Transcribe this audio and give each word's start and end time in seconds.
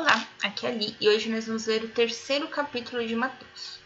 Olá, 0.00 0.24
aqui 0.44 0.64
é 0.64 0.68
a 0.68 0.72
Li 0.72 0.96
e 1.00 1.08
hoje 1.08 1.28
nós 1.28 1.48
vamos 1.48 1.66
ler 1.66 1.82
o 1.82 1.88
terceiro 1.88 2.46
capítulo 2.46 3.04
de 3.04 3.16
Mateus. 3.16 3.80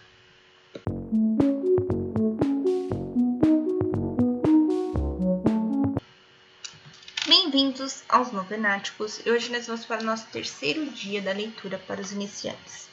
Bem-vindos 7.27 8.03
aos 8.11 8.30
Novenáticos 8.30 9.25
e 9.25 9.30
hoje 9.30 9.51
nós 9.51 9.67
vamos 9.67 9.87
para 9.87 10.03
o 10.03 10.04
nosso 10.04 10.27
terceiro 10.27 10.85
dia 10.90 11.22
da 11.22 11.33
leitura 11.33 11.79
para 11.79 12.02
os 12.02 12.12
iniciantes. 12.12 12.90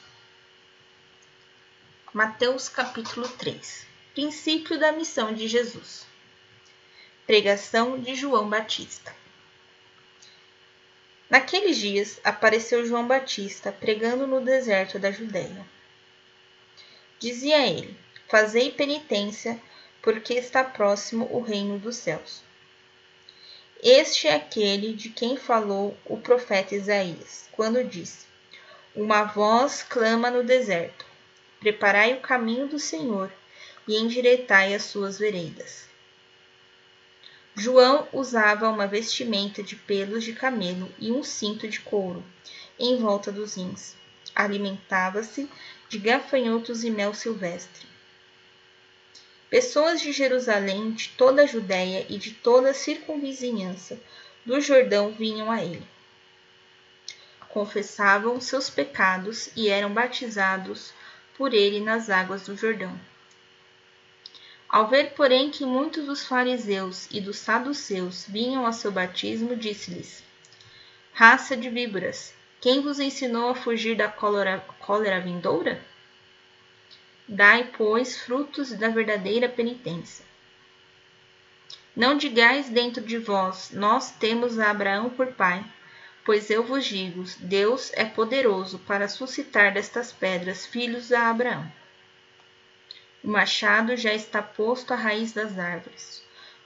Mateus 2.14 2.70
capítulo 2.70 3.28
3 3.28 3.86
Princípio 4.14 4.80
da 4.80 4.92
missão 4.92 5.34
de 5.34 5.46
Jesus 5.46 6.06
Pregação 7.26 8.00
de 8.00 8.14
João 8.14 8.48
Batista 8.48 9.14
Naqueles 11.30 11.76
dias 11.76 12.18
apareceu 12.24 12.84
João 12.84 13.06
Batista 13.06 13.70
pregando 13.70 14.26
no 14.26 14.40
deserto 14.40 14.98
da 14.98 15.12
Judéia. 15.12 15.64
Dizia 17.20 17.64
ele: 17.68 17.96
Fazei 18.26 18.72
penitência, 18.72 19.56
porque 20.02 20.34
está 20.34 20.64
próximo 20.64 21.28
o 21.30 21.40
reino 21.40 21.78
dos 21.78 21.94
céus. 21.94 22.42
Este 23.80 24.26
é 24.26 24.34
aquele 24.34 24.92
de 24.92 25.08
quem 25.10 25.36
falou 25.36 25.96
o 26.04 26.16
profeta 26.16 26.74
Isaías, 26.74 27.48
quando 27.52 27.84
disse: 27.84 28.26
Uma 28.92 29.22
voz 29.22 29.84
clama 29.84 30.32
no 30.32 30.42
deserto: 30.42 31.06
Preparai 31.60 32.14
o 32.14 32.20
caminho 32.20 32.66
do 32.66 32.78
Senhor 32.80 33.32
e 33.86 33.96
endireitai 33.96 34.74
as 34.74 34.82
suas 34.82 35.16
veredas. 35.16 35.89
João 37.60 38.08
usava 38.10 38.70
uma 38.70 38.86
vestimenta 38.86 39.62
de 39.62 39.76
pelos 39.76 40.24
de 40.24 40.32
camelo 40.32 40.90
e 40.98 41.12
um 41.12 41.22
cinto 41.22 41.68
de 41.68 41.78
couro 41.78 42.24
em 42.78 42.96
volta 42.96 43.30
dos 43.30 43.56
rins. 43.56 43.94
Alimentava-se 44.34 45.46
de 45.86 45.98
gafanhotos 45.98 46.84
e 46.84 46.90
mel 46.90 47.12
silvestre. 47.12 47.86
Pessoas 49.50 50.00
de 50.00 50.10
Jerusalém, 50.10 50.92
de 50.92 51.10
toda 51.10 51.42
a 51.42 51.46
Judéia 51.46 52.06
e 52.08 52.16
de 52.16 52.30
toda 52.30 52.70
a 52.70 52.74
circunvizinhança 52.74 54.00
do 54.42 54.58
Jordão 54.58 55.12
vinham 55.12 55.50
a 55.50 55.62
ele. 55.62 55.86
Confessavam 57.50 58.40
seus 58.40 58.70
pecados 58.70 59.50
e 59.54 59.68
eram 59.68 59.92
batizados 59.92 60.94
por 61.36 61.52
ele 61.52 61.78
nas 61.80 62.08
águas 62.08 62.46
do 62.46 62.56
Jordão. 62.56 62.98
Ao 64.70 64.86
ver, 64.86 65.14
porém, 65.14 65.50
que 65.50 65.66
muitos 65.66 66.06
dos 66.06 66.24
fariseus 66.24 67.08
e 67.10 67.20
dos 67.20 67.38
saduceus 67.38 68.24
vinham 68.28 68.64
ao 68.64 68.72
seu 68.72 68.92
batismo, 68.92 69.56
disse-lhes: 69.56 70.22
Raça 71.12 71.56
de 71.56 71.68
víboras, 71.68 72.32
quem 72.60 72.80
vos 72.80 73.00
ensinou 73.00 73.50
a 73.50 73.54
fugir 73.56 73.96
da 73.96 74.06
cólera, 74.06 74.64
cólera 74.78 75.20
vindoura? 75.20 75.84
Dai, 77.26 77.68
pois, 77.76 78.20
frutos 78.20 78.72
da 78.72 78.88
verdadeira 78.88 79.48
penitência. 79.48 80.24
Não 81.96 82.16
digais 82.16 82.68
dentro 82.68 83.02
de 83.02 83.18
vós: 83.18 83.72
Nós 83.72 84.12
temos 84.12 84.56
a 84.56 84.70
Abraão 84.70 85.10
por 85.10 85.32
pai. 85.32 85.64
Pois 86.24 86.48
eu 86.48 86.62
vos 86.62 86.84
digo: 86.84 87.24
Deus 87.40 87.90
é 87.94 88.04
poderoso 88.04 88.78
para 88.78 89.08
suscitar 89.08 89.74
destas 89.74 90.12
pedras 90.12 90.64
filhos 90.64 91.10
a 91.10 91.28
Abraão. 91.28 91.80
O 93.22 93.28
machado 93.28 93.96
já 93.96 94.14
está 94.14 94.42
posto 94.42 94.92
à 94.92 94.96
raiz 94.96 95.32
das 95.32 95.58
árvores. 95.58 96.22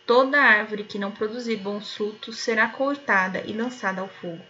Toda 0.07 0.41
árvore 0.41 0.85
que 0.85 0.99
não 0.99 1.11
produzir 1.11 1.57
bons 1.57 1.95
frutos 1.95 2.39
será 2.39 2.69
cortada 2.69 3.43
e 3.47 3.53
lançada 3.53 4.01
ao 4.01 4.09
fogo. 4.09 4.45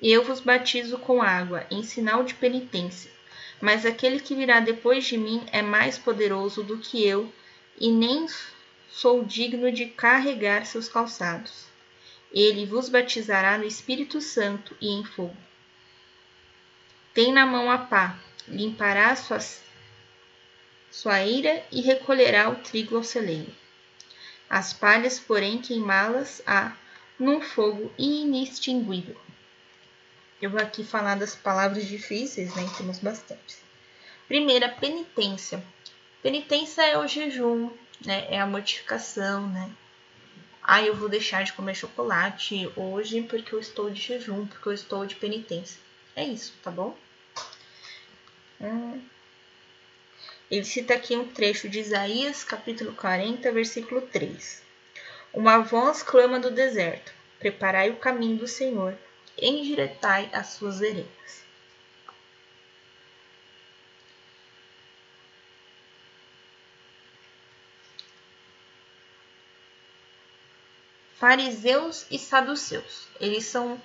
Eu 0.00 0.22
vos 0.22 0.40
batizo 0.40 0.98
com 0.98 1.20
água, 1.20 1.66
em 1.70 1.82
sinal 1.82 2.22
de 2.22 2.34
penitência, 2.34 3.10
mas 3.60 3.84
aquele 3.84 4.20
que 4.20 4.34
virá 4.34 4.60
depois 4.60 5.04
de 5.04 5.18
mim 5.18 5.44
é 5.50 5.62
mais 5.62 5.98
poderoso 5.98 6.62
do 6.62 6.78
que 6.78 7.04
eu, 7.04 7.32
e 7.80 7.90
nem 7.90 8.26
sou 8.88 9.24
digno 9.24 9.72
de 9.72 9.86
carregar 9.86 10.64
seus 10.66 10.88
calçados. 10.88 11.66
Ele 12.32 12.66
vos 12.66 12.88
batizará 12.88 13.58
no 13.58 13.64
Espírito 13.64 14.20
Santo 14.20 14.76
e 14.80 14.88
em 14.88 15.04
fogo. 15.04 15.36
Tem 17.12 17.32
na 17.32 17.44
mão 17.44 17.70
a 17.70 17.78
pá, 17.78 18.16
limpará 18.46 19.16
suas 19.16 19.67
sua 20.90 21.22
ira 21.24 21.64
e 21.70 21.80
recolherá 21.80 22.48
o 22.48 22.56
trigo 22.56 22.96
ao 22.96 23.04
celeiro. 23.04 23.54
As 24.48 24.72
palhas, 24.72 25.18
porém, 25.18 25.60
queimá-las 25.60 26.42
há 26.46 26.74
num 27.18 27.40
fogo 27.40 27.92
inextinguível. 27.98 29.16
Eu 30.40 30.50
vou 30.50 30.60
aqui 30.60 30.84
falar 30.84 31.16
das 31.16 31.34
palavras 31.34 31.86
difíceis, 31.86 32.54
né? 32.54 32.64
Temos 32.76 32.98
bastante. 32.98 33.56
Primeira, 34.26 34.68
penitência. 34.68 35.62
Penitência 36.22 36.82
é 36.82 36.96
o 36.96 37.06
jejum, 37.06 37.70
né? 38.04 38.26
É 38.30 38.40
a 38.40 38.46
mortificação, 38.46 39.48
né? 39.48 39.70
Ah, 40.62 40.82
eu 40.82 40.94
vou 40.94 41.08
deixar 41.08 41.42
de 41.44 41.52
comer 41.52 41.74
chocolate 41.74 42.70
hoje 42.76 43.22
porque 43.22 43.54
eu 43.54 43.58
estou 43.58 43.90
de 43.90 44.00
jejum, 44.00 44.46
porque 44.46 44.68
eu 44.68 44.72
estou 44.72 45.04
de 45.04 45.16
penitência. 45.16 45.80
É 46.14 46.24
isso, 46.24 46.54
tá 46.62 46.70
bom? 46.70 46.96
Hum. 48.60 49.00
Ele 50.50 50.64
cita 50.64 50.94
aqui 50.94 51.14
um 51.14 51.28
trecho 51.28 51.68
de 51.68 51.78
Isaías, 51.78 52.42
capítulo 52.42 52.94
40, 52.94 53.52
versículo 53.52 54.00
3. 54.00 54.62
Uma 55.32 55.58
voz 55.58 56.02
clama 56.02 56.40
do 56.40 56.50
deserto: 56.50 57.12
Preparai 57.38 57.90
o 57.90 57.96
caminho 57.96 58.38
do 58.38 58.48
Senhor, 58.48 58.96
endireitai 59.36 60.30
as 60.32 60.48
suas 60.48 60.78
veredas. 60.78 61.44
Fariseus 71.14 72.06
e 72.10 72.18
saduceus. 72.18 73.06
Eles 73.20 73.44
são 73.44 73.78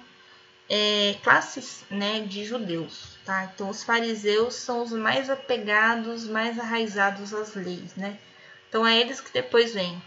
é, 0.69 1.16
classes 1.24 1.84
né, 1.90 2.22
de 2.22 2.46
judeus. 2.46 3.18
Tá? 3.25 3.50
Então, 3.53 3.69
os 3.69 3.84
fariseus 3.84 4.56
são 4.56 4.84
os 4.84 4.91
mais 4.91 5.29
apegados, 5.29 6.28
mais 6.28 6.59
arraizados 6.59 7.34
às 7.34 7.56
leis. 7.56 7.96
Né? 7.96 8.18
Então, 8.69 8.85
é 8.85 8.97
eles 8.97 9.22
que 9.22 9.31
depois 9.31 9.73
vêm. 9.73 10.02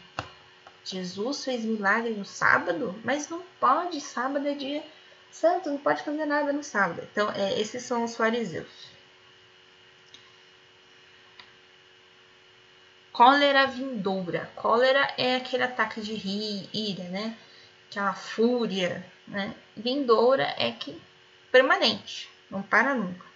Jesus 0.85 1.45
fez 1.45 1.65
milagre 1.65 2.15
no 2.15 2.25
sábado, 2.25 2.95
mas 3.05 3.29
não 3.29 3.43
pode, 3.59 4.01
sábado 4.01 4.47
é 4.47 4.55
dia 4.55 4.85
santo, 5.31 5.69
não 5.69 5.79
pode 5.79 6.03
fazer 6.03 6.25
nada 6.25 6.53
no 6.53 6.63
sábado. 6.63 7.07
Então, 7.11 7.31
é, 7.33 7.61
esses 7.61 7.83
são 7.83 8.05
os 8.05 8.17
fariseus. 8.17 8.97
Cólera 13.13 13.67
vindoura. 13.67 14.51
Cólera 14.55 15.15
é 15.17 15.37
aquele 15.37 15.63
ataque 15.63 16.01
de 16.01 16.13
ira, 16.73 17.05
né? 17.05 17.37
Aquela 17.89 18.13
fúria, 18.13 19.05
né? 19.27 19.55
Vindoura 19.77 20.55
é 20.57 20.73
que 20.73 21.01
permanente, 21.51 22.31
não 22.51 22.63
para 22.63 22.95
nunca. 22.95 23.27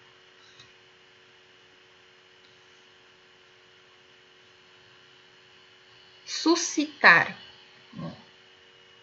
Suscitar. 6.25 7.37
Né? 7.93 8.17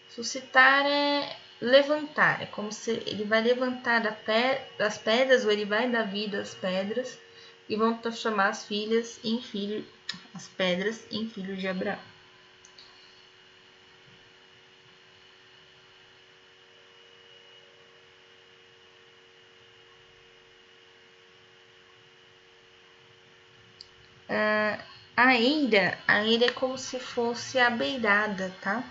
Suscitar 0.08 0.86
é 0.86 1.36
levantar, 1.60 2.42
é 2.42 2.46
como 2.46 2.72
se 2.72 2.90
ele 3.06 3.24
vai 3.24 3.42
levantar 3.42 4.02
as 4.78 4.98
pedras 4.98 5.44
ou 5.44 5.50
ele 5.50 5.64
vai 5.64 5.88
dar 5.88 6.04
vida 6.04 6.40
às 6.40 6.54
pedras 6.54 7.18
e 7.68 7.76
vão 7.76 7.98
transformar 7.98 8.48
as 8.48 8.64
filhas 8.64 9.20
em 9.22 9.42
filho, 9.42 9.86
as 10.34 10.48
pedras 10.48 11.04
em 11.10 11.28
filhos 11.28 11.58
de 11.58 11.68
Abraão. 11.68 12.17
Uh, 24.28 24.82
a 25.16 25.34
eira, 25.34 25.98
a 26.06 26.24
eira 26.24 26.46
é 26.46 26.52
como 26.52 26.78
se 26.78 27.00
fosse 27.00 27.58
a 27.58 27.70
beirada, 27.70 28.54
tá? 28.60 28.84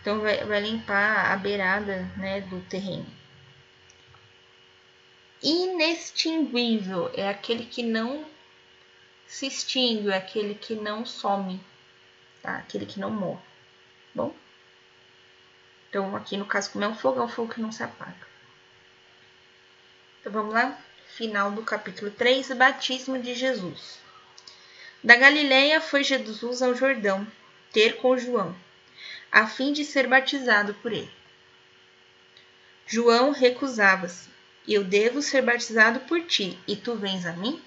Então 0.00 0.20
vai, 0.20 0.44
vai 0.44 0.60
limpar 0.60 1.32
a 1.32 1.36
beirada, 1.36 2.02
né, 2.16 2.40
do 2.40 2.60
terreno. 2.62 3.06
Inextinguível 5.42 7.10
é 7.14 7.28
aquele 7.28 7.66
que 7.66 7.82
não 7.82 8.24
se 9.26 9.46
extingue, 9.46 10.10
é 10.10 10.16
aquele 10.16 10.54
que 10.54 10.74
não 10.74 11.04
some, 11.04 11.60
tá? 12.42 12.56
Aquele 12.56 12.86
que 12.86 12.98
não 12.98 13.10
morre. 13.10 13.42
Bom? 14.14 14.34
Então 15.88 16.16
aqui 16.16 16.36
no 16.36 16.46
caso 16.46 16.70
como 16.70 16.84
é 16.84 16.88
um 16.88 16.94
fogo, 16.94 17.20
é 17.20 17.22
um 17.22 17.28
fogo 17.28 17.52
que 17.52 17.60
não 17.60 17.70
se 17.70 17.82
apaga. 17.82 18.26
Então 20.20 20.32
vamos 20.32 20.54
lá? 20.54 20.78
Final 21.08 21.50
do 21.50 21.62
capítulo 21.62 22.10
3, 22.10 22.52
batismo 22.52 23.18
de 23.18 23.34
Jesus. 23.34 24.05
Da 25.02 25.16
Galiléia 25.16 25.80
foi 25.80 26.02
Jesus 26.02 26.62
ao 26.62 26.74
Jordão, 26.74 27.26
ter 27.72 27.96
com 27.96 28.16
João, 28.16 28.56
a 29.30 29.46
fim 29.46 29.72
de 29.72 29.84
ser 29.84 30.06
batizado 30.06 30.74
por 30.74 30.92
ele. 30.92 31.10
João 32.86 33.30
recusava-se 33.30 34.28
Eu 34.66 34.82
devo 34.82 35.20
ser 35.20 35.42
batizado 35.42 36.00
por 36.00 36.22
ti, 36.22 36.58
e 36.66 36.74
tu 36.74 36.94
vens 36.94 37.26
a 37.26 37.32
mim? 37.32 37.62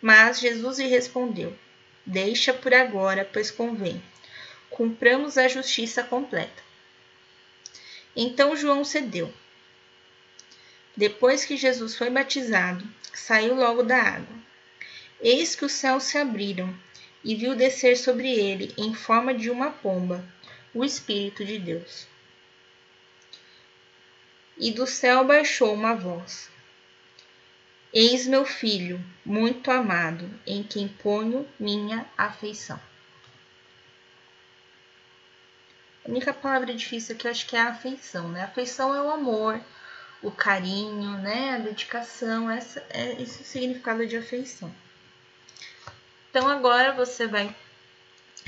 Mas 0.00 0.40
Jesus 0.40 0.78
lhe 0.78 0.88
respondeu: 0.88 1.56
Deixa 2.04 2.52
por 2.52 2.74
agora, 2.74 3.28
pois 3.32 3.50
convém. 3.50 4.02
Cumpramos 4.68 5.38
a 5.38 5.46
justiça 5.46 6.02
completa. 6.02 6.62
Então 8.16 8.56
João 8.56 8.84
cedeu. 8.84 9.32
Depois 10.96 11.44
que 11.44 11.56
Jesus 11.56 11.96
foi 11.96 12.10
batizado, 12.10 12.86
saiu 13.14 13.54
logo 13.54 13.82
da 13.82 13.96
água. 13.96 14.42
Eis 15.22 15.54
que 15.54 15.64
os 15.64 15.70
céus 15.70 16.02
se 16.02 16.18
abriram 16.18 16.76
e 17.22 17.36
viu 17.36 17.54
descer 17.54 17.96
sobre 17.96 18.28
ele, 18.28 18.74
em 18.76 18.92
forma 18.92 19.32
de 19.32 19.48
uma 19.48 19.70
pomba, 19.70 20.24
o 20.74 20.84
Espírito 20.84 21.44
de 21.44 21.60
Deus. 21.60 22.08
E 24.58 24.72
do 24.72 24.84
céu 24.84 25.24
baixou 25.24 25.72
uma 25.72 25.94
voz: 25.94 26.50
Eis 27.94 28.26
meu 28.26 28.44
filho, 28.44 29.00
muito 29.24 29.70
amado, 29.70 30.28
em 30.44 30.64
quem 30.64 30.88
ponho 30.88 31.48
minha 31.56 32.04
afeição. 32.18 32.80
A 36.04 36.10
única 36.10 36.34
palavra 36.34 36.74
difícil 36.74 37.14
aqui 37.14 37.28
eu 37.28 37.30
acho 37.30 37.46
que 37.46 37.54
é 37.54 37.60
a 37.60 37.68
afeição, 37.68 38.28
né? 38.28 38.42
Afeição 38.42 38.92
é 38.92 39.00
o 39.00 39.10
amor, 39.10 39.60
o 40.20 40.32
carinho, 40.32 41.16
né? 41.18 41.54
A 41.54 41.58
dedicação, 41.58 42.50
essa, 42.50 42.84
é 42.90 43.22
esse 43.22 43.38
é 43.38 43.42
o 43.42 43.46
significado 43.46 44.04
de 44.04 44.16
afeição. 44.16 44.74
Então 46.32 46.48
agora 46.48 46.92
você 46.94 47.26
vai 47.26 47.54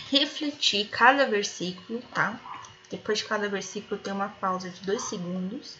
refletir 0.08 0.88
cada 0.88 1.26
versículo, 1.26 2.00
tá? 2.14 2.40
Depois 2.90 3.19
de 3.19 3.26
cada 3.26 3.46
versículo 3.46 4.00
tem 4.00 4.10
uma 4.10 4.31
pausa 4.31 4.70
de 4.70 4.81
dois 4.81 5.02
segundos. 5.02 5.76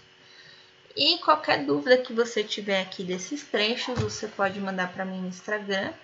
E 0.95 1.17
qualquer 1.21 1.65
dúvida 1.65 1.97
que 1.97 2.12
você 2.12 2.45
tiver 2.45 2.83
aqui 2.83 3.03
desses 3.03 3.45
trechos, 3.45 3.99
você 3.99 4.29
pode 4.29 4.61
mandar 4.61 4.93
para 4.93 5.06
mim 5.06 5.19
no 5.19 5.29
Instagram, 5.29 5.95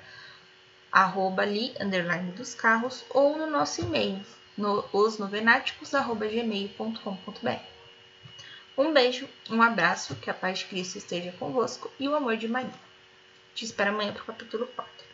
arroba 0.91 1.43
ali, 1.43 1.75
underline 1.79 2.33
dos 2.33 2.55
carros, 2.55 3.05
ou 3.11 3.37
no 3.37 3.47
nosso 3.47 3.83
e-mail, 3.83 4.25
no 4.57 4.83
osnovenáticos.gmail.com.br. 4.95 7.63
Um 8.79 8.95
beijo, 8.95 9.29
um 9.51 9.61
abraço, 9.61 10.17
que 10.17 10.31
a 10.31 10.35
paz 10.35 10.61
de 10.61 10.65
Cristo 10.65 10.97
esteja 10.97 11.31
convosco 11.33 11.91
e 12.01 12.09
o 12.09 12.15
amor 12.15 12.39
de 12.39 12.49
Maria. 12.49 12.73
Te 13.55 13.67
espero 13.67 13.91
amanhã 13.91 14.15
para 14.15 14.23
o 14.23 14.27
capítulo 14.27 14.67
4. 14.69 15.10